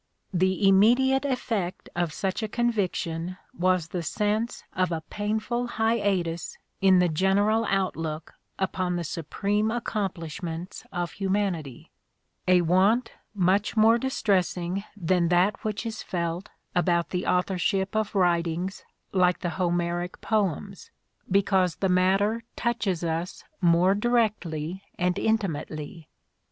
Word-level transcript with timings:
The 0.33 0.67
immediate 0.67 1.25
effect 1.25 1.87
of 1.95 2.11
such 2.11 2.41
a 2.41 2.47
conviction 2.47 3.37
was 3.55 3.89
the 3.89 4.01
sense 4.01 4.63
of 4.73 4.91
a 4.91 5.01
painful 5.11 5.67
hiatus 5.77 6.57
in 6.81 6.97
the 6.97 7.07
general 7.07 7.65
outlook 7.65 8.33
upon 8.57 8.95
the 8.95 9.03
supreme 9.03 9.69
accomplishments 9.69 10.87
of 10.91 11.11
humanity; 11.11 11.91
a 12.47 12.61
want 12.61 13.11
much 13.35 13.77
more 13.77 13.99
distressing 13.99 14.83
than 14.97 15.27
that 15.27 15.63
which 15.63 15.85
is 15.85 16.01
felt 16.01 16.49
about 16.73 17.11
the 17.11 17.27
authorship 17.27 17.93
of 17.95 18.15
writings 18.15 18.83
like 19.11 19.41
the 19.41 19.51
Homeric 19.51 20.19
poems, 20.19 20.89
16 21.25 21.25
INTRODUCTION 21.27 21.31
because 21.31 21.75
the 21.75 21.89
matter 21.89 22.43
touches 22.55 23.03
us 23.03 23.43
more 23.61 23.93
directly 23.93 24.81
and 24.97 25.19
intimately. 25.19 26.09